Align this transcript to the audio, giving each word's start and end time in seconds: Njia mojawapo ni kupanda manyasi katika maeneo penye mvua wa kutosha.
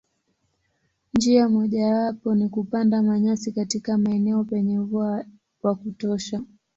Njia 1.13 1.49
mojawapo 1.49 2.35
ni 2.35 2.49
kupanda 2.49 3.01
manyasi 3.01 3.51
katika 3.51 3.97
maeneo 3.97 4.43
penye 4.43 4.79
mvua 4.79 5.25
wa 5.63 5.75
kutosha. 5.75 6.41